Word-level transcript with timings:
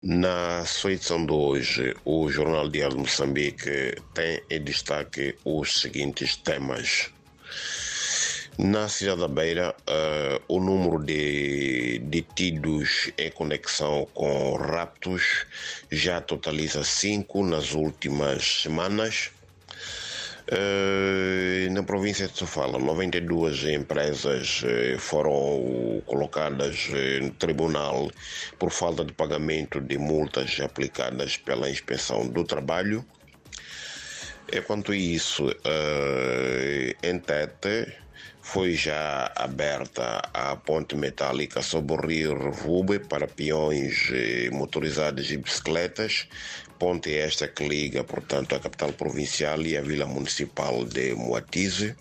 Na 0.00 0.64
sua 0.64 0.92
edição 0.92 1.26
de 1.26 1.32
hoje, 1.32 1.92
o 2.04 2.30
Jornal 2.30 2.68
Diário 2.68 2.94
de 2.94 3.02
Moçambique 3.02 3.96
tem 4.14 4.40
em 4.48 4.62
destaque 4.62 5.34
os 5.44 5.80
seguintes 5.80 6.36
temas. 6.36 7.10
Na 8.56 8.88
cidade 8.88 9.22
da 9.22 9.26
Beira, 9.26 9.74
uh, 9.90 10.40
o 10.46 10.60
número 10.60 11.04
de 11.04 11.98
detidos 12.04 13.10
em 13.18 13.28
conexão 13.32 14.06
com 14.14 14.54
raptos 14.54 15.46
já 15.90 16.20
totaliza 16.20 16.84
cinco 16.84 17.44
nas 17.44 17.72
últimas 17.74 18.62
semanas. 18.62 19.32
Uh, 20.50 21.70
na 21.74 21.82
província 21.82 22.26
de 22.26 22.38
Sofala, 22.38 22.78
92 22.78 23.64
empresas 23.64 24.62
uh, 24.62 24.98
foram 24.98 26.02
colocadas 26.06 26.88
uh, 26.88 27.24
no 27.24 27.30
tribunal 27.32 28.10
por 28.58 28.70
falta 28.70 29.04
de 29.04 29.12
pagamento 29.12 29.78
de 29.78 29.98
multas 29.98 30.58
aplicadas 30.58 31.36
pela 31.36 31.68
Inspeção 31.68 32.26
do 32.26 32.44
Trabalho. 32.44 33.04
Enquanto 34.50 34.94
isso, 34.94 35.54
em 37.02 37.18
Tete, 37.18 37.94
foi 38.50 38.72
já 38.72 39.30
aberta 39.36 40.22
a 40.32 40.56
ponte 40.56 40.96
metálica 40.96 41.60
sobre 41.60 41.96
o 41.96 42.00
rio 42.00 42.32
Revube 42.32 42.98
para 42.98 43.28
peões 43.28 44.08
motorizados 44.50 45.30
e 45.30 45.36
bicicletas. 45.36 46.26
Ponte 46.78 47.14
esta 47.14 47.46
que 47.46 47.68
liga, 47.68 48.02
portanto, 48.04 48.54
a 48.54 48.58
capital 48.58 48.94
provincial 48.94 49.60
e 49.60 49.76
a 49.76 49.82
vila 49.82 50.06
municipal 50.06 50.86
de 50.86 51.14
Moatize. 51.14 51.94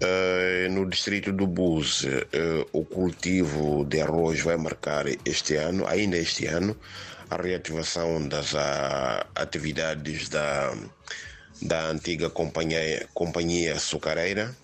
Uh, 0.00 0.70
no 0.70 0.88
distrito 0.88 1.32
do 1.32 1.48
Buse, 1.48 2.06
uh, 2.06 2.68
o 2.72 2.84
cultivo 2.84 3.84
de 3.84 4.00
arroz 4.02 4.40
vai 4.42 4.56
marcar 4.56 5.06
este 5.24 5.56
ano, 5.56 5.88
ainda 5.88 6.18
este 6.18 6.46
ano, 6.46 6.76
a 7.28 7.36
reativação 7.36 8.28
das 8.28 8.54
a, 8.54 9.26
atividades 9.34 10.28
da, 10.28 10.72
da 11.62 11.86
antiga 11.90 12.30
companhia, 12.30 13.08
companhia 13.12 13.74
açucareira. 13.74 14.54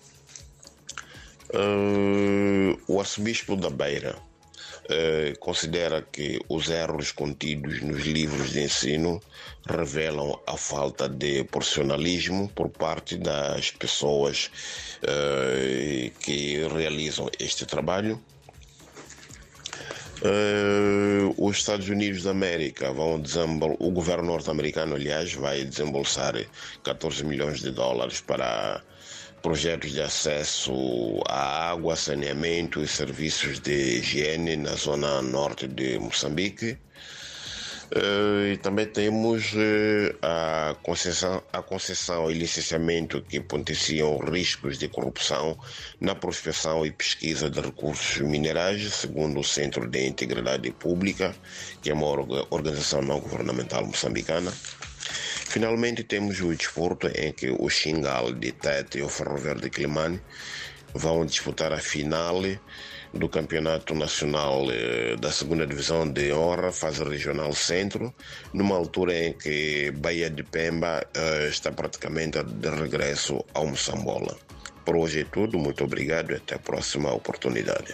Uh, 1.53 2.75
o 2.87 2.99
arcebispo 2.99 3.55
da 3.55 3.69
Beira 3.69 4.15
uh, 4.15 5.37
considera 5.39 6.01
que 6.01 6.39
os 6.49 6.67
erros 6.67 7.11
contidos 7.11 7.79
nos 7.81 8.03
livros 8.05 8.49
de 8.51 8.63
ensino 8.63 9.21
revelam 9.67 10.39
a 10.47 10.57
falta 10.57 11.07
de 11.07 11.43
profissionalismo 11.43 12.49
por 12.55 12.69
parte 12.69 13.17
das 13.17 13.69
pessoas 13.69 14.49
uh, 15.03 16.09
que 16.19 16.67
realizam 16.69 17.29
este 17.39 17.67
trabalho. 17.67 18.19
Uh, 20.23 21.35
os 21.37 21.57
Estados 21.57 21.87
Unidos 21.87 22.23
da 22.23 22.31
América 22.31 22.91
vão 22.91 23.19
desembolsar, 23.19 23.77
o 23.79 23.91
governo 23.91 24.23
norte-americano, 24.23 24.95
aliás, 24.95 25.33
vai 25.33 25.65
desembolsar 25.65 26.33
14 26.83 27.23
milhões 27.25 27.59
de 27.59 27.69
dólares 27.69 28.21
para 28.21 28.81
projetos 29.43 29.91
de 29.91 30.01
acesso 30.01 30.73
à 31.27 31.71
água, 31.71 31.97
saneamento 31.97 32.81
e 32.81 32.87
serviços 32.87 33.59
de 33.59 33.99
higiene 33.99 34.55
na 34.55 34.73
zona 34.75 35.21
norte 35.21 35.67
de 35.67 35.99
Moçambique. 35.99 36.77
Uh, 37.95 38.53
e 38.53 38.57
também 38.57 38.87
temos 38.87 39.53
uh, 39.53 40.17
a, 40.21 40.75
concessão, 40.81 41.43
a 41.51 41.61
concessão 41.61 42.31
e 42.31 42.33
licenciamento 42.33 43.21
que 43.21 43.39
potenciam 43.39 44.17
riscos 44.17 44.79
de 44.79 44.87
corrupção 44.87 45.55
na 45.99 46.15
prospecção 46.15 46.83
e 46.83 46.91
pesquisa 46.91 47.51
de 47.51 47.59
recursos 47.59 48.19
minerais, 48.21 48.81
segundo 48.93 49.41
o 49.41 49.43
Centro 49.43 49.87
de 49.87 50.07
Integridade 50.07 50.71
Pública, 50.71 51.35
que 51.83 51.91
é 51.91 51.93
uma 51.93 52.07
organização 52.49 53.01
não 53.03 53.19
governamental 53.19 53.85
moçambicana. 53.85 54.51
Finalmente 55.53 56.03
temos 56.03 56.41
o 56.41 56.51
desporto 56.55 57.07
em 57.09 57.31
que 57.31 57.51
o 57.51 57.69
Xingal 57.69 58.33
de 58.33 58.51
Tete 58.53 58.97
e 58.97 59.01
o 59.03 59.07
Ferroviário 59.07 59.61
de 59.61 59.69
Climane 59.69 60.19
vão 60.95 61.23
disputar 61.27 61.71
a 61.71 61.77
final 61.77 62.41
do 63.13 63.29
Campeonato 63.29 63.93
Nacional 63.93 64.65
eh, 64.71 65.15
da 65.15 65.31
Segunda 65.31 65.67
Divisão 65.67 66.11
de 66.11 66.33
Honra, 66.33 66.71
fase 66.71 67.03
regional 67.03 67.53
centro, 67.53 68.11
numa 68.51 68.75
altura 68.75 69.13
em 69.13 69.33
que 69.33 69.91
Bahia 69.91 70.27
de 70.27 70.41
Pemba 70.41 71.05
eh, 71.13 71.47
está 71.47 71.71
praticamente 71.71 72.43
de 72.43 72.69
regresso 72.69 73.45
ao 73.53 73.67
Moçambola. 73.67 74.35
Por 74.83 74.95
hoje 74.95 75.19
é 75.19 75.23
tudo, 75.25 75.59
muito 75.59 75.83
obrigado 75.83 76.31
e 76.31 76.37
até 76.37 76.55
a 76.55 76.59
próxima 76.59 77.13
oportunidade. 77.13 77.91